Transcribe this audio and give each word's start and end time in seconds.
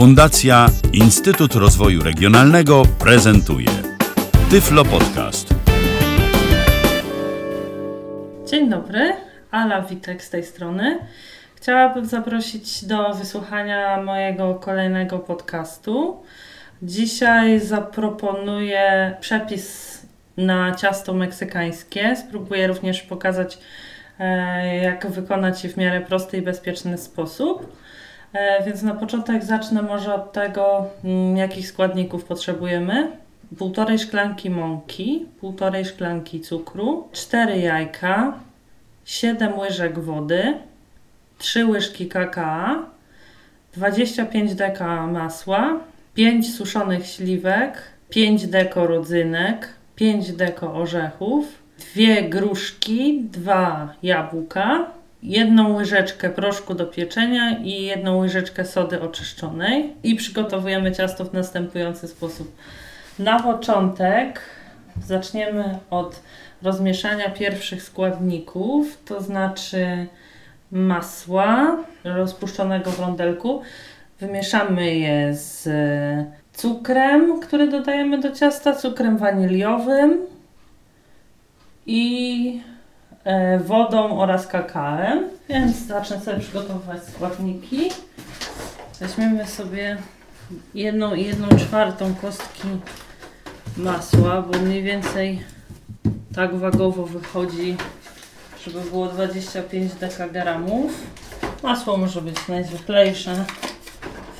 Fundacja 0.00 0.66
Instytut 0.92 1.54
Rozwoju 1.54 2.02
Regionalnego 2.02 2.82
prezentuje 2.98 3.68
Tyflo 4.50 4.84
Podcast. 4.84 5.54
Dzień 8.46 8.70
dobry, 8.70 9.12
Ala 9.50 9.82
Witek 9.82 10.22
z 10.22 10.30
tej 10.30 10.44
strony. 10.44 10.98
Chciałabym 11.54 12.06
zaprosić 12.06 12.84
do 12.84 13.14
wysłuchania 13.14 14.02
mojego 14.02 14.54
kolejnego 14.54 15.18
podcastu. 15.18 16.22
Dzisiaj 16.82 17.60
zaproponuję 17.60 19.16
przepis 19.20 19.98
na 20.36 20.74
ciasto 20.74 21.14
meksykańskie. 21.14 22.16
Spróbuję 22.16 22.66
również 22.66 23.02
pokazać, 23.02 23.58
e, 24.18 24.76
jak 24.76 25.10
wykonać 25.10 25.64
je 25.64 25.70
w 25.70 25.76
miarę 25.76 26.00
prosty 26.00 26.38
i 26.38 26.42
bezpieczny 26.42 26.98
sposób. 26.98 27.79
E, 28.32 28.64
więc 28.64 28.82
na 28.82 28.94
początek 28.94 29.44
zacznę 29.44 29.82
może 29.82 30.14
od 30.14 30.32
tego, 30.32 30.86
mm, 31.04 31.36
jakich 31.36 31.68
składników 31.68 32.24
potrzebujemy. 32.24 33.10
Półtorej 33.58 33.98
szklanki 33.98 34.50
mąki, 34.50 35.26
półtorej 35.40 35.84
szklanki 35.84 36.40
cukru, 36.40 37.08
4 37.12 37.58
jajka, 37.58 38.32
7 39.04 39.58
łyżek 39.58 39.98
wody, 39.98 40.54
3 41.38 41.66
łyżki 41.66 42.08
kakao, 42.08 42.76
25 43.72 44.54
deka 44.54 45.06
masła, 45.06 45.80
5 46.14 46.54
suszonych 46.54 47.06
śliwek, 47.06 47.82
5 48.10 48.46
deko 48.46 48.86
rodzynek, 48.86 49.68
5 49.96 50.32
deko 50.32 50.74
orzechów, 50.74 51.46
2 51.78 52.28
gruszki, 52.28 53.22
2 53.22 53.94
jabłka, 54.02 54.86
jedną 55.22 55.76
łyżeczkę 55.76 56.30
proszku 56.30 56.74
do 56.74 56.86
pieczenia 56.86 57.58
i 57.58 57.82
jedną 57.82 58.18
łyżeczkę 58.18 58.64
sody 58.64 59.00
oczyszczonej 59.00 59.92
i 60.02 60.14
przygotowujemy 60.14 60.92
ciasto 60.92 61.24
w 61.24 61.32
następujący 61.32 62.08
sposób. 62.08 62.56
Na 63.18 63.42
początek 63.42 64.40
zaczniemy 65.06 65.78
od 65.90 66.20
rozmieszania 66.62 67.30
pierwszych 67.30 67.82
składników, 67.82 68.98
to 69.04 69.20
znaczy 69.20 70.06
masła 70.70 71.76
rozpuszczonego 72.04 72.90
w 72.90 73.00
rondelku. 73.00 73.62
Wymieszamy 74.20 74.94
je 74.94 75.34
z 75.34 75.68
cukrem, 76.52 77.40
który 77.40 77.68
dodajemy 77.68 78.18
do 78.18 78.30
ciasta, 78.30 78.72
cukrem 78.72 79.18
waniliowym 79.18 80.18
i 81.86 82.62
wodą 83.64 84.18
oraz 84.20 84.46
kakałem. 84.46 85.24
Więc 85.48 85.76
zacznę 85.76 86.20
sobie 86.20 86.40
przygotowywać 86.40 87.04
składniki. 87.04 87.90
Weźmiemy 89.00 89.46
sobie 89.46 89.96
jedną 90.74 91.14
i 91.14 91.24
jedną 91.24 91.48
czwartą 91.48 92.14
kostki 92.14 92.68
masła, 93.76 94.42
bo 94.42 94.58
mniej 94.58 94.82
więcej 94.82 95.44
tak 96.34 96.56
wagowo 96.56 97.06
wychodzi, 97.06 97.76
żeby 98.64 98.80
było 98.80 99.06
25 99.06 99.92
dekagramów. 99.92 100.92
Masło 101.62 101.96
może 101.96 102.22
być 102.22 102.48
najzwyklejsze. 102.48 103.44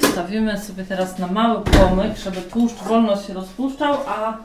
Wstawimy 0.02 0.58
sobie 0.58 0.84
teraz 0.84 1.18
na 1.18 1.26
mały 1.26 1.64
płomyk, 1.64 2.16
żeby 2.16 2.40
tłuszcz 2.40 2.76
wolno 2.76 3.22
się 3.22 3.34
rozpuszczał, 3.34 3.96
a 4.06 4.38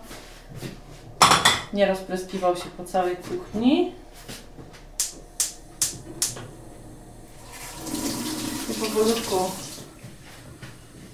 nie 1.74 1.86
rozpryskiwał 1.86 2.56
się 2.56 2.66
po 2.78 2.84
całej 2.84 3.16
kuchni. 3.16 3.92
Powolutku 8.96 9.36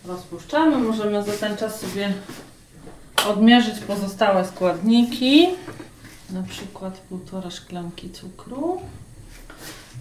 rozpuszczamy. 0.05 0.77
Możemy 0.77 1.23
za 1.23 1.31
ten 1.31 1.57
czas 1.57 1.79
sobie 1.79 2.13
odmierzyć 3.27 3.79
pozostałe 3.79 4.47
składniki. 4.47 5.47
Na 6.29 6.43
przykład 6.43 6.97
półtora 6.97 7.51
szklanki 7.51 8.09
cukru. 8.09 8.81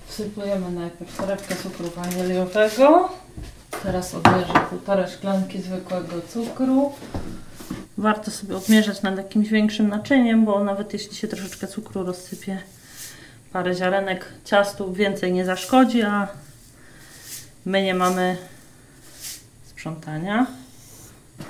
Wsypujemy 0.06 0.70
najpierw 0.70 1.16
torebkę 1.16 1.56
cukru 1.56 1.91
waniliowego. 1.91 3.08
Teraz 3.82 4.14
odmierzę 4.14 4.52
półtora 4.70 5.06
szklanki 5.06 5.62
zwykłego 5.62 6.22
cukru. 6.28 6.92
Warto 7.98 8.30
sobie 8.30 8.56
odmierzać 8.56 9.02
nad 9.02 9.16
jakimś 9.16 9.48
większym 9.48 9.88
naczyniem, 9.88 10.44
bo 10.44 10.64
nawet 10.64 10.92
jeśli 10.92 11.16
się 11.16 11.28
troszeczkę 11.28 11.66
cukru 11.66 12.04
rozsypie, 12.04 12.58
parę 13.52 13.74
ziarenek 13.74 14.24
ciastu 14.44 14.92
więcej 14.92 15.32
nie 15.32 15.44
zaszkodzi, 15.44 16.02
a 16.02 16.28
my 17.65 17.82
nie 17.82 17.94
mamy 17.94 18.37
sprzątania. 19.65 20.47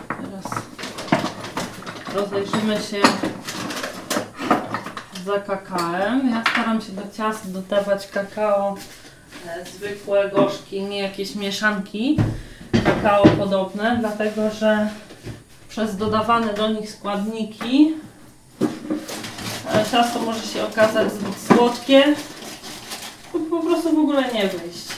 Teraz 0.09 0.63
rozejrzymy 2.15 2.77
się 2.77 3.01
za 5.25 5.41
kakałem. 5.41 6.31
Ja 6.31 6.43
staram 6.53 6.81
się 6.81 6.93
do 6.93 7.03
ciast 7.17 7.53
dodawać 7.53 8.09
kakao 8.09 8.77
e, 9.47 9.65
zwykłe, 9.67 10.31
gorzkie, 10.35 10.83
nie 10.83 10.99
jakieś 10.99 11.35
mieszanki 11.35 12.17
kakao 12.85 13.27
podobne, 13.27 13.97
dlatego 14.01 14.51
że 14.51 14.89
przez 15.69 15.97
dodawane 15.97 16.55
do 16.55 16.69
nich 16.69 16.91
składniki 16.91 17.95
e, 19.75 19.85
ciasto 19.91 20.19
może 20.21 20.43
się 20.43 20.67
okazać 20.67 21.13
zbyt 21.13 21.35
słodkie 21.49 22.15
lub 23.35 23.51
po 23.51 23.61
prostu 23.61 23.97
w 23.97 23.99
ogóle 23.99 24.33
nie 24.33 24.49
wyjść. 24.49 24.90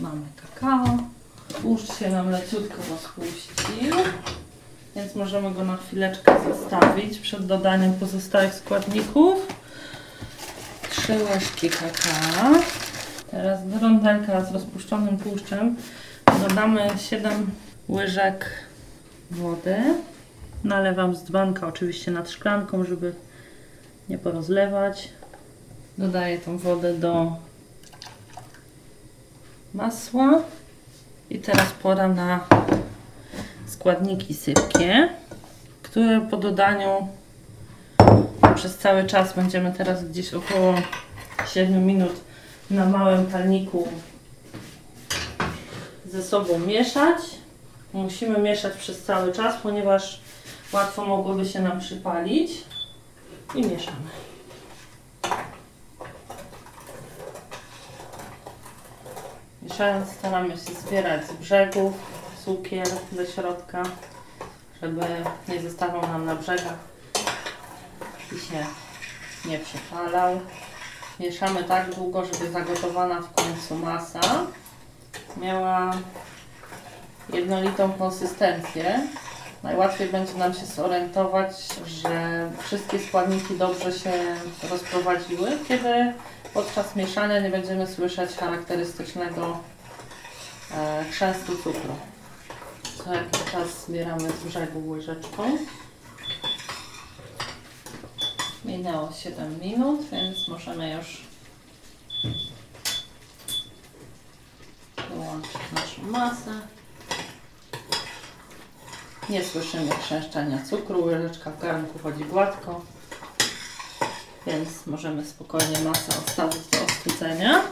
Mamy 0.00 0.26
kakao. 0.36 0.98
Tłuszcz 1.60 1.98
się 1.98 2.10
nam 2.10 2.30
leciutko 2.30 2.76
rozpuścił, 2.90 3.96
więc 4.96 5.14
możemy 5.14 5.54
go 5.54 5.64
na 5.64 5.76
chwileczkę 5.76 6.36
zostawić 6.48 7.18
przed 7.18 7.46
dodaniem 7.46 7.94
pozostałych 7.94 8.54
składników. 8.54 9.34
Trzy 10.90 11.12
łyżki 11.12 11.70
kakao. 11.70 12.60
Teraz 13.30 13.68
do 13.68 13.78
rondelka 13.78 14.44
z 14.44 14.52
rozpuszczonym 14.52 15.18
tłuszczem 15.18 15.76
dodamy 16.48 16.90
7 16.98 17.50
łyżek 17.88 18.50
wody. 19.30 19.76
Nalewam 20.64 21.16
z 21.16 21.24
dzbanka 21.24 21.66
oczywiście 21.66 22.10
nad 22.10 22.30
szklanką, 22.30 22.84
żeby 22.84 23.14
nie 24.08 24.18
porozlewać. 24.18 25.08
Dodaję 25.98 26.38
tą 26.38 26.58
wodę 26.58 26.94
do 26.94 27.36
masła. 29.74 30.42
I 31.30 31.38
teraz 31.38 31.72
pora 31.82 32.08
na 32.08 32.46
składniki 33.66 34.34
sypkie, 34.34 35.08
które 35.82 36.20
po 36.20 36.36
dodaniu 36.36 37.08
przez 38.54 38.78
cały 38.78 39.04
czas 39.04 39.36
będziemy 39.36 39.72
teraz 39.72 40.04
gdzieś 40.04 40.34
około 40.34 40.74
7 41.54 41.86
minut 41.86 42.12
na 42.70 42.86
małym 42.86 43.26
palniku 43.26 43.88
ze 46.06 46.22
sobą 46.22 46.58
mieszać. 46.58 47.18
Musimy 47.92 48.38
mieszać 48.38 48.72
przez 48.72 49.02
cały 49.02 49.32
czas, 49.32 49.56
ponieważ 49.62 50.20
łatwo 50.72 51.04
mogłoby 51.04 51.46
się 51.46 51.62
nam 51.62 51.80
przypalić. 51.80 52.52
I 53.54 53.60
mieszamy. 53.60 54.33
Staramy 60.18 60.50
się 60.50 60.74
zbierać 60.86 61.26
z 61.26 61.32
brzegów 61.32 61.92
cukier 62.44 62.88
do 63.12 63.26
środka, 63.26 63.82
żeby 64.82 65.00
nie 65.48 65.62
zostawał 65.62 66.02
nam 66.02 66.24
na 66.24 66.34
brzegach 66.34 66.78
i 68.32 68.38
się 68.40 68.66
nie 69.44 69.58
przypalał. 69.58 70.40
Mieszamy 71.20 71.64
tak 71.64 71.94
długo, 71.94 72.24
żeby 72.24 72.50
zagotowana 72.50 73.20
w 73.20 73.34
końcu 73.34 73.74
masa 73.74 74.20
miała 75.36 75.92
jednolitą 77.32 77.92
konsystencję. 77.92 79.00
Najłatwiej 79.62 80.08
będzie 80.08 80.34
nam 80.34 80.54
się 80.54 80.66
zorientować, 80.66 81.50
że 81.86 82.50
wszystkie 82.58 82.98
składniki 82.98 83.54
dobrze 83.54 83.92
się 83.92 84.12
rozprowadziły, 84.70 85.58
kiedy 85.68 86.14
podczas 86.54 86.96
mieszania 86.96 87.40
nie 87.40 87.50
będziemy 87.50 87.86
słyszeć 87.86 88.30
charakterystycznego 88.30 89.60
e, 90.70 91.04
chrzęstu 91.10 91.56
cukru. 91.56 91.94
Co 93.04 93.14
jakiś 93.14 93.52
czas 93.52 93.86
zbieramy 93.86 94.30
z 94.30 94.44
brzegu 94.44 94.88
łyżeczką. 94.90 95.58
Minęło 98.64 99.12
7 99.12 99.60
minut, 99.60 100.00
więc 100.12 100.48
możemy 100.48 100.92
już 100.92 101.22
wyłączyć 105.10 105.52
naszą 105.72 106.02
masę. 106.02 106.50
Nie 109.28 109.44
słyszymy 109.44 109.90
chrzęszczenia 109.90 110.62
cukru, 110.70 111.04
łyżeczka 111.04 111.50
w 111.50 111.62
garnku 111.62 111.98
chodzi 111.98 112.24
gładko, 112.24 112.80
więc 114.46 114.86
możemy 114.86 115.24
spokojnie 115.24 115.78
masę 115.84 116.18
odstawić 116.18 116.62
do 116.66 116.84
ostudzenia 116.84 117.62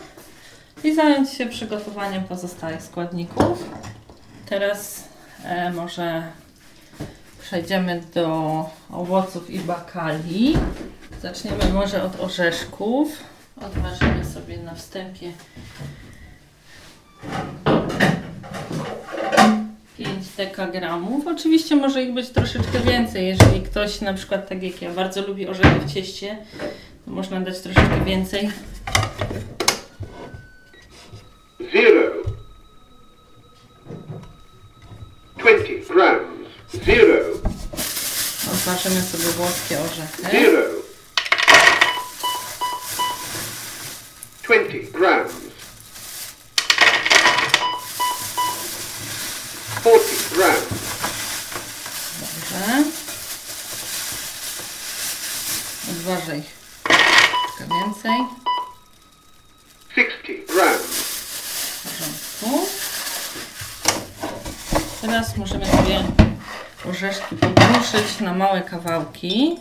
i 0.84 0.94
zająć 0.94 1.30
się 1.30 1.46
przygotowaniem 1.46 2.24
pozostałych 2.24 2.82
składników. 2.82 3.64
teraz 4.46 5.04
e, 5.44 5.72
może 5.72 6.22
przejdziemy 7.40 8.02
do 8.14 8.70
owoców 8.90 9.50
i 9.50 9.60
bakali. 9.60 10.56
Zaczniemy 11.22 11.72
może 11.72 12.02
od 12.02 12.20
orzeszków. 12.20 13.08
Odważymy 13.60 14.24
sobie 14.24 14.58
na 14.58 14.74
wstępie 14.74 15.32
5 19.98 20.26
dekagramów. 20.36 21.26
Oczywiście 21.26 21.76
może 21.76 22.02
ich 22.02 22.14
być 22.14 22.28
troszeczkę 22.30 22.80
więcej, 22.80 23.26
jeżeli 23.26 23.62
ktoś 23.62 24.00
na 24.00 24.14
przykład 24.14 24.48
tak 24.48 24.62
jak 24.62 24.82
ja 24.82 24.90
bardzo 24.90 25.26
lubi 25.26 25.48
orzechy 25.48 25.80
w 25.80 25.92
cieście, 25.94 26.38
to 27.04 27.10
można 27.10 27.40
dać 27.40 27.60
troszeczkę 27.60 28.04
więcej. 28.04 28.50
zero, 31.72 32.02
twenty 35.38 35.82
grams, 35.88 36.22
zero, 36.86 37.14
Odważymy 38.52 39.02
sobie 39.02 39.24
włoskie 39.24 39.78
orzechy. 39.80 40.22
zero, 40.22 40.62
twenty 44.42 44.78
grams, 44.92 45.32
forty 49.82 50.16
grams, 50.34 50.68
Dobrze. 52.20 52.84
Odważaj 55.90 56.42
troszkę 56.82 57.74
więcej. 57.84 58.18
sixty 59.94 60.52
grams, 60.54 60.82
W 60.82 61.82
porządku. 61.82 62.68
Teraz 65.00 65.36
możemy 65.36 65.66
sobie 65.66 66.04
orzeszki 66.90 67.36
pokruszyć 67.36 68.20
na 68.20 68.34
małe 68.34 68.62
kawałki. 68.62 69.56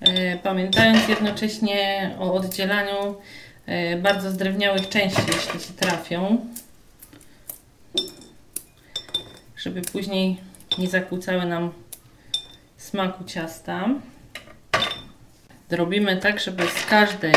E, 0.00 0.38
Pamiętając 0.38 1.08
jednocześnie 1.08 2.10
o 2.18 2.34
oddzielaniu 2.34 3.16
e, 3.66 3.96
bardzo 3.96 4.30
zdrewniałych 4.30 4.88
części, 4.88 5.22
jeśli 5.26 5.60
się 5.60 5.72
trafią, 5.72 6.46
żeby 9.56 9.82
później 9.82 10.40
nie 10.78 10.88
zakłócały 10.88 11.46
nam 11.46 11.72
smaku 12.76 13.24
ciasta. 13.24 13.88
Zrobimy 15.70 16.16
tak, 16.16 16.40
żeby 16.40 16.62
z 16.66 16.86
każdej 16.86 17.34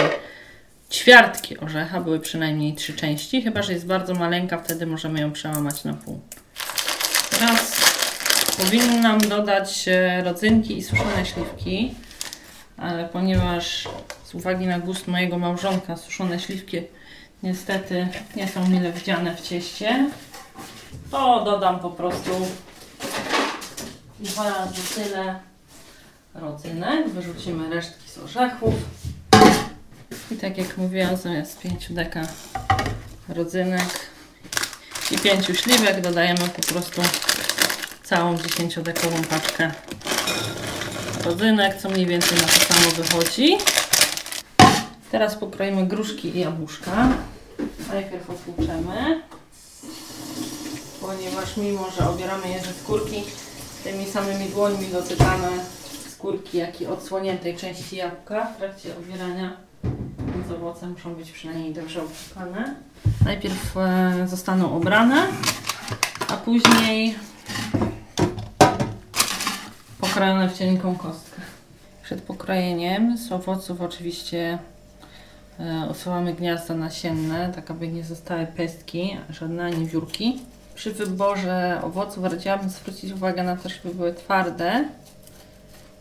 ćwiartki 0.92 1.58
orzecha 1.58 2.02
były 2.02 2.20
przynajmniej 2.20 2.76
trzy 2.76 2.94
części, 2.94 3.42
chyba 3.42 3.62
że 3.62 3.74
jest 3.74 3.86
bardzo 3.86 4.14
maleńka, 4.14 4.58
wtedy 4.58 4.86
możemy 4.86 5.22
ją 5.22 5.32
przełamać 5.32 5.84
na 5.84 5.94
pół. 5.94 6.22
Teraz 7.30 7.87
powinnam 8.58 9.20
dodać 9.20 9.88
e, 9.88 10.24
rodzynki 10.24 10.78
i 10.78 10.84
suszone 10.84 11.26
śliwki, 11.26 11.96
ale 12.78 13.10
ponieważ 13.10 13.88
z 14.24 14.36
uwagi 14.36 14.68
na 14.68 14.80
gust 14.80 15.08
mojego 15.08 15.38
małżonka 15.38 15.98
suszone 15.98 16.40
śliwki 16.40 16.82
niestety 17.44 18.08
nie 18.36 18.48
są 18.48 18.68
mile 18.68 18.92
widziane 18.92 19.36
w 19.36 19.42
cieście, 19.42 20.10
to 21.12 21.44
dodam 21.44 21.80
po 21.80 21.90
prostu 21.90 22.32
dwa 24.20 24.50
razy 24.50 24.82
tyle 24.96 25.40
rodzynek. 26.34 27.10
Wyrzucimy 27.10 27.70
resztki 27.70 28.10
z 28.10 28.18
orzechów. 28.18 28.74
I 30.32 30.36
tak 30.36 30.58
jak 30.58 30.78
mówiłam, 30.78 31.18
zamiast 31.18 31.60
5 31.60 31.92
deka 31.92 32.22
rodzynek 33.30 34.10
i 35.12 35.18
5 35.18 35.46
śliwek 35.46 36.02
dodajemy 36.02 36.50
po 36.50 36.62
prostu 36.62 37.02
całą 38.08 38.36
10-dekową 38.36 39.26
paczkę 39.30 39.72
rodzynek, 41.26 41.82
co 41.82 41.90
mniej 41.90 42.06
więcej 42.06 42.38
na 42.38 42.44
to 42.44 42.74
samo 42.74 42.92
wychodzi. 42.92 43.58
Teraz 45.12 45.36
pokroimy 45.36 45.88
gruszki 45.88 46.38
i 46.38 46.40
jabłuszka. 46.40 47.08
Najpierw 47.92 48.30
opłuczemy, 48.30 49.22
ponieważ 51.02 51.58
mimo, 51.58 51.92
że 51.98 52.10
obieramy 52.10 52.50
je 52.50 52.60
ze 52.60 52.74
skórki, 52.74 53.24
tymi 53.84 54.06
samymi 54.06 54.50
dłońmi 54.50 54.88
dotykamy 54.88 55.48
skórki, 56.10 56.58
jak 56.58 56.82
i 56.82 56.88
odsłoniętej 56.88 57.58
części 57.58 57.96
jabłka 57.96 58.46
w 58.46 58.58
trakcie 58.58 58.90
obierania 58.98 59.58
z 60.50 60.52
owocem 60.52 60.92
muszą 60.92 61.16
być 61.16 61.32
przynajmniej 61.32 61.74
dobrze 61.74 62.02
opłukane. 62.02 62.76
Najpierw 63.26 63.78
e, 63.78 64.28
zostaną 64.28 64.76
obrane, 64.76 65.28
a 66.28 66.38
później 66.38 67.16
pokrojone 70.18 70.50
w 70.50 70.58
cienką 70.58 70.96
kostkę. 70.96 71.42
Przed 72.04 72.22
pokrojeniem 72.22 73.18
z 73.18 73.32
owoców 73.32 73.82
oczywiście 73.82 74.58
e, 75.60 75.88
usuwamy 75.92 76.34
gniazda 76.34 76.74
nasienne, 76.74 77.52
tak 77.56 77.72
aby 77.72 77.88
nie 77.88 78.04
zostały 78.04 78.46
pestki, 78.46 79.18
żadne 79.30 79.66
ani 79.66 79.86
wiórki. 79.86 80.40
Przy 80.76 80.92
wyborze 80.92 81.82
owoców 81.84 82.24
radziłabym 82.24 82.70
zwrócić 82.70 83.12
uwagę 83.12 83.44
na 83.44 83.58
to, 83.58 83.70
żeby 83.70 83.96
były 83.96 84.14
twarde, 84.14 84.90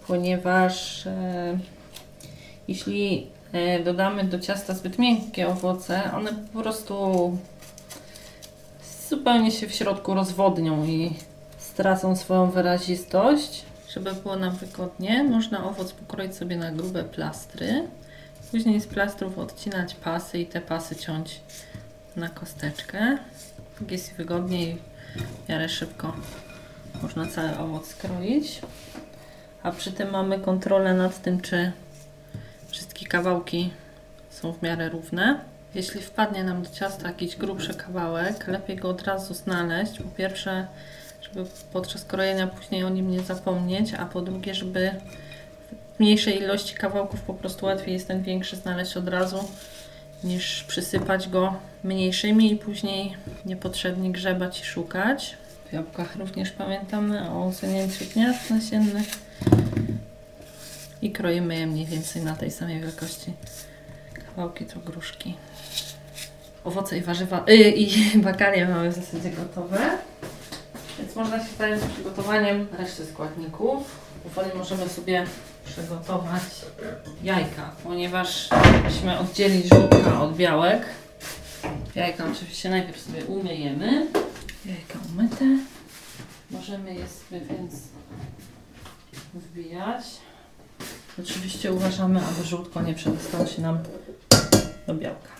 ponieważ 0.07 1.07
e, 1.07 1.59
jeśli 2.69 3.27
e, 3.53 3.81
dodamy 3.81 4.25
do 4.25 4.39
ciasta 4.39 4.75
zbyt 4.75 4.99
miękkie 4.99 5.49
owoce, 5.49 6.13
one 6.17 6.33
po 6.33 6.63
prostu 6.63 7.37
zupełnie 9.09 9.51
się 9.51 9.67
w 9.67 9.73
środku 9.73 10.15
rozwodnią 10.15 10.85
i 10.85 11.15
stracą 11.59 12.17
swoją 12.17 12.51
wyrazistość. 12.51 13.67
Żeby 13.89 14.13
było 14.13 14.37
nam 14.37 14.57
wygodnie, 14.57 15.25
można 15.25 15.65
owoc 15.65 15.93
pokroić 15.93 16.37
sobie 16.37 16.57
na 16.57 16.73
grube 16.73 17.05
plastry. 17.05 17.89
Później 18.51 18.81
z 18.81 18.87
plastrów 18.87 19.39
odcinać 19.39 19.95
pasy 19.95 20.39
i 20.39 20.47
te 20.47 20.61
pasy 20.61 20.97
ciąć 20.97 21.41
na 22.17 22.29
kosteczkę. 22.29 23.19
Tak 23.79 23.91
jest 23.91 24.13
wygodniej, 24.13 24.79
w 25.45 25.49
miarę 25.49 25.69
szybko 25.69 26.13
można 27.03 27.27
cały 27.27 27.59
owoc 27.59 27.89
skroić. 27.89 28.61
A 29.63 29.73
przy 29.73 29.93
tym 29.93 30.11
mamy 30.11 30.39
kontrolę 30.39 30.95
nad 30.95 31.23
tym, 31.23 31.41
czy 31.41 31.73
wszystkie 32.69 33.07
kawałki 33.07 33.71
są 34.31 34.53
w 34.53 34.63
miarę 34.63 34.89
równe. 34.89 35.41
Jeśli 35.75 36.03
wpadnie 36.03 36.45
nam 36.45 36.63
do 36.63 36.71
ciasta 36.71 37.09
jakiś 37.09 37.37
grubszy 37.37 37.75
kawałek, 37.75 38.47
lepiej 38.47 38.77
go 38.77 38.89
od 38.89 39.03
razu 39.03 39.35
znaleźć. 39.35 39.99
Po 39.99 40.09
pierwsze, 40.09 40.67
podczas 41.73 42.05
krojenia 42.05 42.47
później 42.47 42.85
o 42.85 42.89
nim 42.89 43.11
nie 43.11 43.21
zapomnieć, 43.21 43.95
a 43.95 44.07
po 44.07 44.21
drugie, 44.21 44.55
żeby 44.55 44.91
w 45.97 46.01
mniejszej 46.01 46.39
ilości 46.39 46.75
kawałków 46.75 47.21
po 47.21 47.35
prostu 47.35 47.67
łatwiej 47.67 47.95
jest 47.95 48.09
ten 48.09 48.23
większy 48.23 48.57
znaleźć 48.57 48.97
od 48.97 49.09
razu, 49.09 49.49
niż 50.25 50.65
przysypać 50.65 51.29
go 51.29 51.55
mniejszymi 51.85 52.53
i 52.53 52.57
później 52.57 53.17
niepotrzebnie 53.47 54.13
grzebać 54.13 54.61
i 54.61 54.65
szukać. 54.65 55.37
W 55.71 55.73
jabłkach 55.73 56.17
również 56.17 56.51
pamiętamy 56.51 57.31
o 57.31 57.47
usunięciu 57.47 58.05
gniazd 58.15 58.51
nasiennych 58.51 59.07
i 61.03 61.11
kroimy 61.11 61.57
je 61.57 61.67
mniej 61.67 61.87
więcej 61.87 62.23
na 62.23 62.37
tej 62.37 62.51
samej 62.51 62.81
wielkości 62.81 63.33
kawałki 64.27 64.65
to 64.65 64.81
gruszki. 64.81 65.35
Owoce 66.65 66.99
i 66.99 67.01
warzywa 67.01 67.45
yy, 67.47 67.71
i 67.71 67.89
bakalie 68.19 68.69
mamy 68.69 68.91
w 68.91 68.95
zasadzie 68.95 69.31
gotowe. 69.31 69.79
Więc 70.99 71.17
można 71.17 71.39
się 71.39 71.57
zająć 71.59 71.83
przygotowaniem 71.95 72.67
reszty 72.79 73.07
składników. 73.07 74.07
Powoli 74.25 74.51
możemy 74.59 74.89
sobie 74.89 75.27
przygotować 75.67 76.43
jajka, 77.23 77.71
ponieważ 77.85 78.49
musimy 78.85 79.19
oddzielić 79.19 79.69
żółtka 79.75 80.23
od 80.23 80.37
białek. 80.37 80.83
Jajka 81.95 82.25
oczywiście 82.33 82.71
najpierw 82.71 83.01
sobie 83.01 83.25
umyjemy. 83.25 84.07
Jajka 84.67 84.99
umyte. 85.13 85.45
Możemy 86.51 86.95
je 86.95 87.09
sobie 87.09 87.41
więc 87.41 87.75
wbijać. 89.35 90.05
Oczywiście 91.21 91.73
uważamy, 91.73 92.21
aby 92.21 92.45
żółtko 92.45 92.83
nie 92.83 92.95
przedostało 92.95 93.47
się 93.47 93.63
nam 93.63 93.79
do 94.87 94.95
białka. 94.95 95.36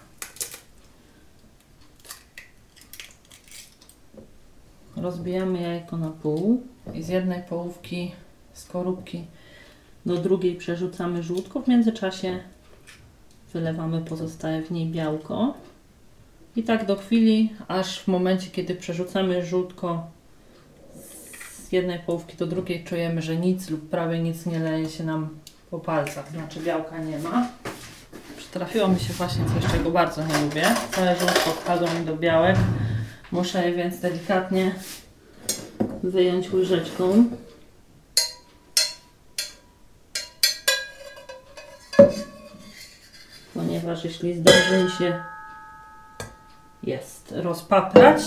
Rozbijamy 4.97 5.63
jajko 5.63 5.97
na 5.97 6.11
pół 6.11 6.63
i 6.95 7.03
z 7.03 7.09
jednej 7.09 7.43
połówki 7.43 8.13
skorupki 8.53 9.25
do 10.07 10.17
drugiej 10.17 10.55
przerzucamy 10.55 11.23
żółtko. 11.23 11.61
W 11.61 11.69
międzyczasie 11.69 12.39
wylewamy 13.53 14.01
pozostałe 14.01 14.63
w 14.63 14.71
niej 14.71 14.87
białko. 14.87 15.55
I 16.57 16.63
tak 16.63 16.87
do 16.87 16.97
chwili, 16.97 17.53
aż 17.69 18.01
w 18.01 18.09
momencie, 18.09 18.51
kiedy 18.51 18.75
przerzucamy 18.75 19.47
żółtko 19.47 20.07
z 21.67 21.73
jednej 21.73 21.99
połówki 21.99 22.37
do 22.37 22.47
drugiej, 22.47 22.85
czujemy, 22.85 23.23
że 23.23 23.37
nic 23.37 23.71
lub 23.71 23.89
prawie 23.89 24.19
nic 24.19 24.47
nie 24.47 24.59
leje 24.59 24.89
się 24.89 25.05
nam 25.05 25.29
po 25.71 25.79
palcach, 25.79 26.31
znaczy 26.31 26.61
białka 26.61 26.99
nie 26.99 27.19
ma. 27.19 27.49
Przytrafiło 28.37 28.89
mi 28.89 29.01
się 29.01 29.13
właśnie 29.13 29.45
coś, 29.45 29.73
czego 29.73 29.91
bardzo 29.91 30.27
nie 30.27 30.39
lubię. 30.45 30.65
Całe 30.91 31.17
żółtko 31.17 31.51
wpadło 31.51 31.89
mi 31.99 32.07
do 32.07 32.17
białek, 32.17 32.57
Muszę 33.33 33.69
je 33.69 33.75
więc 33.75 34.01
delikatnie 34.01 34.75
wyjąć 36.03 36.51
łyżeczką. 36.51 37.25
Ponieważ 43.55 44.05
jeśli 44.05 44.35
zdąży 44.35 44.85
mi 44.85 44.91
się 44.91 45.25
jest 46.83 47.35
rozpaprać, 47.37 48.23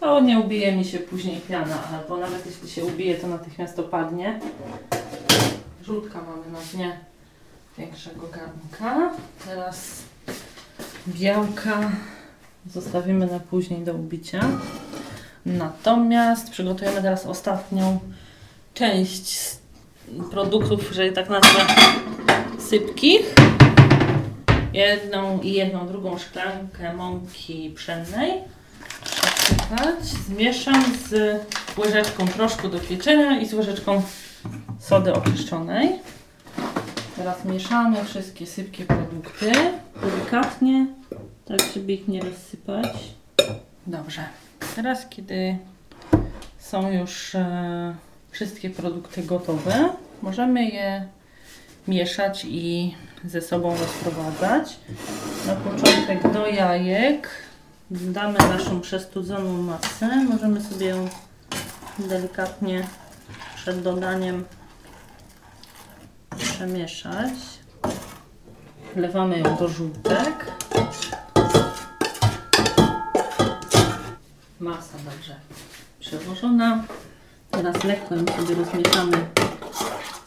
to 0.00 0.20
nie 0.20 0.38
ubije 0.38 0.76
mi 0.76 0.84
się 0.84 0.98
później 0.98 1.40
piana, 1.40 1.78
albo 1.92 2.16
nawet 2.16 2.46
jeśli 2.46 2.70
się 2.70 2.84
ubije, 2.84 3.14
to 3.14 3.26
natychmiast 3.26 3.78
opadnie. 3.78 4.40
Żółtka 5.82 6.18
mamy 6.22 6.50
na 6.52 6.58
dnie 6.72 7.00
większego 7.78 8.28
garnka. 8.28 9.10
Teraz 9.44 10.02
białka 11.08 11.90
zostawimy 12.72 13.26
na 13.26 13.40
później 13.40 13.84
do 13.84 13.94
ubicia. 13.94 14.40
Natomiast 15.46 16.50
przygotujemy 16.50 17.02
teraz 17.02 17.26
ostatnią 17.26 17.98
część 18.74 19.56
produktów, 20.30 20.90
że 20.92 21.12
tak 21.12 21.30
nazwę, 21.30 21.60
sypkich. 22.58 23.34
Jedną 24.72 25.40
i 25.40 25.52
jedną 25.52 25.86
drugą 25.86 26.18
szklankę 26.18 26.94
mąki 26.94 27.72
pszennej 27.76 28.32
przesypać. 29.04 30.04
Zmieszam 30.04 30.84
z 31.08 31.40
łyżeczką 31.78 32.26
proszku 32.26 32.68
do 32.68 32.78
pieczenia 32.78 33.40
i 33.40 33.46
z 33.46 33.54
łyżeczką 33.54 34.02
sody 34.78 35.12
oczyszczonej. 35.12 35.92
Teraz 37.16 37.44
mieszamy 37.44 38.04
wszystkie 38.04 38.46
sypkie 38.46 38.84
produkty 38.84 39.52
delikatnie, 40.02 40.86
tak 41.46 41.58
żeby 41.74 41.92
ich 41.92 42.08
nie 42.08 42.20
rozsypać. 42.20 42.96
Dobrze. 43.86 44.24
Teraz, 44.76 45.06
kiedy 45.08 45.58
są 46.58 46.90
już 46.90 47.34
e, 47.34 47.94
wszystkie 48.30 48.70
produkty 48.70 49.22
gotowe, 49.22 49.88
możemy 50.22 50.64
je 50.64 51.06
mieszać 51.88 52.46
i 52.48 52.94
ze 53.24 53.40
sobą 53.40 53.76
rozprowadzać. 53.76 54.76
Na 55.46 55.56
początek 55.56 56.32
do 56.32 56.46
jajek 56.46 57.28
damy 57.90 58.38
naszą 58.38 58.80
przestudzoną 58.80 59.62
masę. 59.62 60.24
Możemy 60.24 60.62
sobie 60.62 60.86
ją 60.86 61.08
delikatnie 61.98 62.86
przed 63.56 63.82
dodaniem 63.82 64.44
przemieszać. 66.38 67.32
Wlewamy 68.94 69.38
ją 69.38 69.56
do 69.56 69.68
żółtek. 69.68 70.52
Masa 74.60 74.98
dobrze 75.04 75.36
przełożona. 76.00 76.84
Teraz 77.50 77.84
lekko 77.84 78.14
ją 78.14 78.24
sobie 78.26 78.54
rozmieszamy 78.54 79.26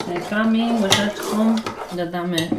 jajkami, 0.07 0.69
łyżeczką. 0.81 1.55
Dodamy 1.95 2.49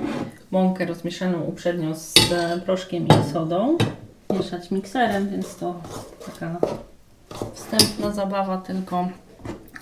mąkę 0.51 0.87
rozmieszaną 0.87 1.41
uprzednio 1.41 1.95
z 1.95 2.15
e, 2.33 2.61
proszkiem 2.61 3.07
i 3.09 3.33
sodą. 3.33 3.79
Mieszać 4.31 4.71
mikserem, 4.71 5.29
więc 5.29 5.57
to 5.57 5.83
taka 6.27 6.57
wstępna 7.55 8.11
zabawa, 8.13 8.59
tylko 8.59 9.09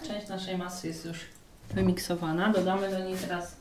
część 0.08 0.28
naszej 0.28 0.58
masy 0.58 0.88
jest 0.88 1.04
już 1.04 1.18
wymiksowana. 1.74 2.52
Dodamy 2.52 2.90
do 2.90 2.98
niej 2.98 3.16
teraz 3.16 3.56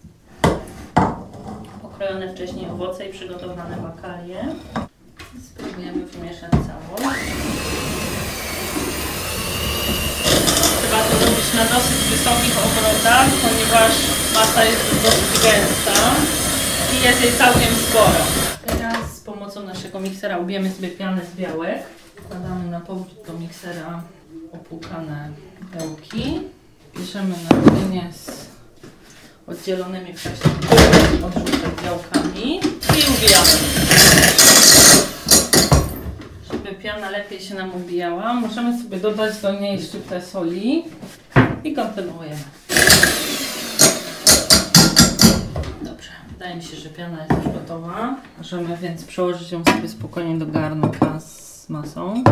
pokrojone 1.81 2.34
wcześniej 2.34 2.69
owoce 2.69 3.05
i 3.10 3.13
przygotowane 3.13 3.77
bakalie. 3.77 4.46
Spróbujemy 5.43 6.05
wymieszać 6.05 6.51
całość. 6.51 7.87
To 10.98 11.25
robić 11.25 11.54
na 11.56 11.66
dosyć 11.66 11.98
wysokich 12.12 12.58
obrotach, 12.66 13.27
ponieważ 13.42 13.92
masa 14.36 14.66
jest 14.66 14.82
dosyć 15.04 15.44
gęsta 15.44 16.16
i 16.94 17.06
jest 17.06 17.22
jej 17.22 17.34
całkiem 17.38 17.75
sporo. 17.89 18.22
Teraz 18.68 19.16
z 19.18 19.20
pomocą 19.20 19.63
naszego 19.63 20.00
miksera 20.00 20.38
ubijemy 20.38 20.72
sobie 20.72 20.89
pianę 20.89 21.22
z 21.34 21.39
białek. 21.39 21.80
Wkładamy 22.16 22.72
na 22.72 22.80
powrót 22.80 23.27
do 23.27 23.34
miksera 23.34 24.04
opłukane 24.54 25.30
białki. 25.75 26.42
Piszemy 26.96 27.36
na 27.50 27.72
dynię 27.72 28.13
z 28.13 28.48
oddzielonymi 29.48 30.13
wcześniej 30.13 30.54
od 31.24 31.84
białkami 31.84 32.60
i 32.98 33.12
ubijamy. 33.18 34.47
Piana 36.88 37.10
lepiej 37.10 37.39
się 37.39 37.56
nam 37.56 37.75
ubijała, 37.75 38.34
możemy 38.34 38.84
sobie 38.84 38.98
dodać 38.98 39.41
do 39.41 39.60
niej 39.60 39.82
szczyptę 39.82 40.22
soli 40.22 40.84
i 41.63 41.74
kontynuujemy. 41.74 42.44
Dobrze, 45.82 46.10
wydaje 46.32 46.56
mi 46.56 46.63
się, 46.63 46.77
że 46.77 46.89
piana 46.89 47.17
jest 47.20 47.46
już 47.46 47.53
gotowa. 47.53 48.15
Możemy 48.38 48.77
więc 48.77 49.06
przełożyć 49.06 49.51
ją 49.51 49.63
sobie 49.65 49.89
spokojnie 49.89 50.38
do 50.38 50.46
garnka 50.46 51.20
z 51.20 51.70
masą. 51.70 52.24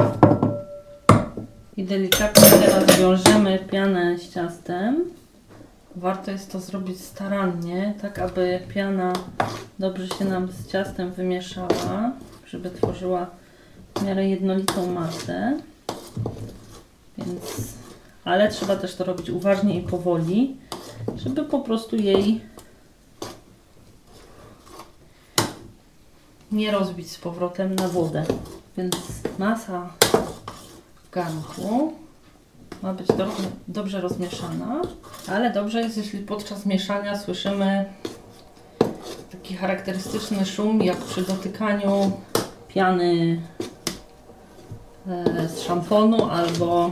I 1.77 1.83
delikatnie 1.83 2.49
teraz 2.49 2.99
wiążemy 2.99 3.59
pianę 3.71 4.17
z 4.17 4.33
ciastem. 4.33 5.03
Warto 5.95 6.31
jest 6.31 6.51
to 6.51 6.59
zrobić 6.59 7.01
starannie, 7.01 7.93
tak 8.01 8.19
aby 8.19 8.59
piana 8.73 9.13
dobrze 9.79 10.07
się 10.07 10.25
nam 10.25 10.47
z 10.51 10.67
ciastem 10.67 11.11
wymieszała, 11.11 12.11
żeby 12.45 12.71
tworzyła 12.71 13.27
w 13.95 14.03
miarę 14.03 14.27
jednolitą 14.27 14.91
masę. 14.91 15.59
Więc, 17.17 17.73
ale 18.23 18.49
trzeba 18.51 18.75
też 18.75 18.95
to 18.95 19.03
robić 19.03 19.29
uważnie 19.29 19.79
i 19.79 19.81
powoli, 19.81 20.57
żeby 21.15 21.43
po 21.43 21.59
prostu 21.59 21.95
jej 21.95 22.41
nie 26.51 26.71
rozbić 26.71 27.11
z 27.11 27.17
powrotem 27.17 27.75
na 27.75 27.87
wodę. 27.87 28.25
Więc 28.77 28.95
masa 29.39 29.89
w 31.03 31.09
garnku 31.11 31.93
ma 32.83 32.93
być 32.93 33.07
dobrze, 33.07 33.43
dobrze 33.67 34.01
rozmieszana, 34.01 34.81
ale 35.27 35.53
dobrze 35.53 35.81
jest, 35.81 35.97
jeśli 35.97 36.19
podczas 36.19 36.65
mieszania 36.65 37.19
słyszymy 37.19 37.85
taki 39.31 39.55
charakterystyczny 39.55 40.45
szum, 40.45 40.83
jak 40.83 40.97
przy 40.97 41.21
dotykaniu 41.21 42.11
piany 42.67 43.41
z 45.47 45.61
szamponu 45.61 46.29
albo 46.29 46.91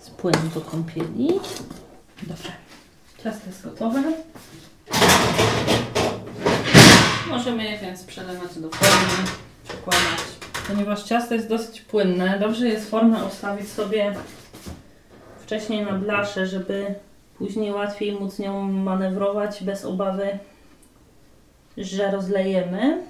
z 0.00 0.10
płynu 0.10 0.48
do 0.54 0.60
kąpieli. 0.60 1.40
Dobrze, 2.22 2.52
ciasto 3.24 3.46
jest 3.46 3.64
gotowe. 3.64 4.02
Możemy 7.28 7.64
je 7.64 7.78
więc 7.78 8.04
przelewać 8.04 8.58
do 8.58 8.70
formy, 8.70 9.30
przekładać. 9.64 10.20
Ponieważ 10.68 11.02
ciasto 11.02 11.34
jest 11.34 11.48
dosyć 11.48 11.80
płynne, 11.80 12.38
dobrze 12.38 12.68
jest 12.68 12.90
formę 12.90 13.24
ustawić 13.24 13.68
sobie 13.68 14.14
wcześniej 15.40 15.84
na 15.84 15.92
blaszę, 15.92 16.46
żeby 16.46 16.94
później 17.38 17.72
łatwiej 17.72 18.12
móc 18.12 18.38
nią 18.38 18.62
manewrować 18.62 19.64
bez 19.64 19.84
obawy, 19.84 20.38
że 21.76 22.10
rozlejemy. 22.10 23.02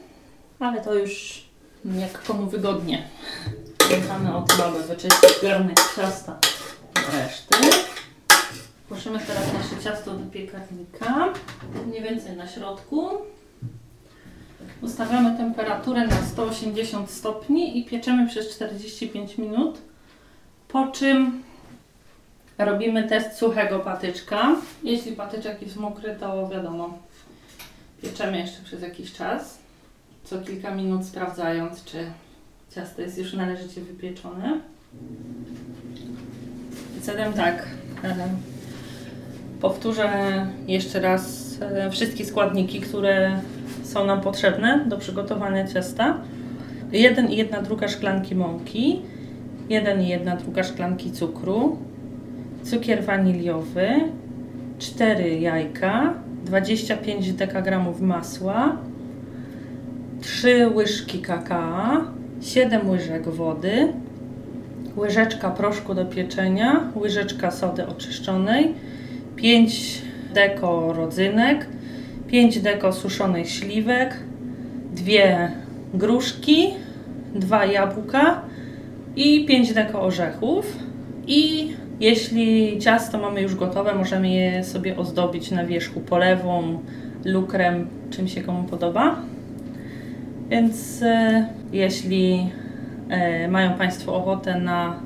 Ale 0.59 0.81
to 0.81 0.95
już 0.95 1.45
jak 1.85 2.23
komu 2.23 2.47
wygodnie. 2.47 3.09
Czekamy 3.93 4.37
o 4.37 4.43
tym, 4.43 4.61
aby 4.61 4.83
wyczyścić 4.83 5.43
garnek 5.43 5.77
ciasta 5.97 6.39
reszty. 7.13 7.55
Włożymy 8.89 9.19
teraz 9.19 9.53
nasze 9.53 9.85
ciasto 9.85 10.11
do 10.15 10.31
piekarnika, 10.31 11.33
mniej 11.87 12.03
więcej 12.03 12.37
na 12.37 12.49
środku. 12.49 13.09
Ustawiamy 14.83 15.37
temperaturę 15.37 16.07
na 16.07 16.17
180 16.27 17.11
stopni 17.11 17.79
i 17.79 17.85
pieczemy 17.85 18.29
przez 18.29 18.55
45 18.55 19.39
minut. 19.39 19.79
Po 20.69 20.87
czym 20.87 21.43
robimy 22.59 23.09
test 23.09 23.39
suchego 23.39 23.79
patyczka. 23.79 24.57
Jeśli 24.83 25.13
patyczek 25.13 25.63
jest 25.63 25.77
mokry, 25.77 26.17
to 26.21 26.49
wiadomo, 26.49 26.99
pieczemy 28.03 28.39
jeszcze 28.39 28.63
przez 28.63 28.83
jakiś 28.83 29.13
czas. 29.13 29.59
Co 30.25 30.39
kilka 30.39 30.75
minut 30.75 31.07
sprawdzając, 31.07 31.85
czy 31.85 32.07
ciasto 32.75 33.03
jest 33.03 33.19
już 33.19 33.33
należycie 33.33 33.81
wypieczone. 33.81 34.61
Zatem 37.03 37.33
tak, 37.33 37.67
powtórzę 39.61 40.11
jeszcze 40.69 41.01
raz 41.01 41.57
e, 41.61 41.91
wszystkie 41.91 42.25
składniki, 42.25 42.81
które 42.81 43.41
są 43.83 44.07
nam 44.07 44.21
potrzebne 44.21 44.85
do 44.89 44.99
przygotowania 44.99 45.67
ciasta. 45.67 46.19
1 46.93 47.31
i 47.31 47.37
1 47.37 47.65
druga 47.65 47.89
szklanki 47.89 48.35
mąki, 48.35 49.03
1 49.69 50.03
i 50.03 50.09
1 50.09 50.39
druga 50.39 50.63
szklanki 50.63 51.13
cukru, 51.13 51.79
cukier 52.63 53.05
waniliowy, 53.05 53.89
4 54.79 55.41
jajka, 55.41 56.15
25 56.45 57.33
dekagramów 57.33 58.01
masła, 58.01 58.77
3 60.21 60.71
łyżki 60.75 61.19
kakao, 61.19 62.22
7 62.43 62.91
łyżek 62.91 63.29
wody, 63.29 63.93
łyżeczka 64.97 65.51
proszku 65.51 65.95
do 65.95 66.05
pieczenia, 66.05 66.81
łyżeczka 66.97 67.51
sody 67.51 67.87
oczyszczonej, 67.87 68.75
5 69.37 70.03
deko 70.35 70.93
rodzynek, 70.93 71.67
5 72.29 72.61
deko 72.61 72.93
suszonych 72.93 73.51
śliwek, 73.51 74.17
dwie 74.95 75.53
gruszki, 75.95 76.75
dwa 77.35 77.67
jabłka 77.67 78.43
i 79.17 79.47
5 79.47 79.73
deko 79.73 80.03
orzechów. 80.03 80.77
I 81.27 81.73
jeśli 82.01 82.79
ciasto 82.79 83.19
mamy 83.19 83.43
już 83.43 83.55
gotowe, 83.55 83.95
możemy 83.95 84.29
je 84.29 84.65
sobie 84.65 84.97
ozdobić 84.97 85.51
na 85.51 85.67
wierzchu 85.67 86.01
polewą, 86.01 86.79
lukrem, 87.25 87.89
czym 88.11 88.29
się 88.29 88.41
komu 88.41 88.65
podoba. 88.65 89.17
Więc 90.53 91.03
e, 91.03 91.47
jeśli 91.73 92.51
e, 93.09 93.49
mają 93.49 93.75
Państwo 93.75 94.17
ochotę 94.17 94.61
na 94.61 95.01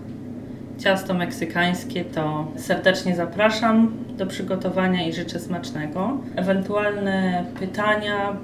ciasto 0.79 1.15
meksykańskie, 1.15 2.05
to 2.05 2.47
serdecznie 2.57 3.17
zapraszam 3.17 3.93
do 4.19 4.27
przygotowania 4.27 5.07
i 5.07 5.13
życzę 5.13 5.41
smacznego. 5.41 6.19
Ewentualne 6.37 7.45
pytania 7.61 8.37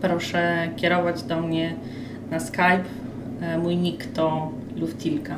proszę 0.00 0.68
kierować 0.76 1.22
do 1.22 1.40
mnie 1.40 1.74
na 2.30 2.40
Skype. 2.40 2.84
E, 3.40 3.58
Mój 3.58 3.76
nick 3.76 4.12
to 4.12 4.52
Luftilka. 4.76 5.36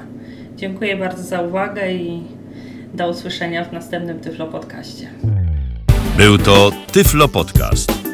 Dziękuję 0.57 0.97
bardzo 0.97 1.23
za 1.23 1.43
uwagę 1.43 1.93
i 1.93 2.23
do 2.95 3.09
usłyszenia 3.09 3.65
w 3.65 3.73
następnym 3.73 4.21
Tyflo 4.21 4.47
Podcaście. 4.47 5.07
Był 6.17 6.39
to 6.39 6.71
Tyflo 6.93 7.29
Podcast. 7.29 8.00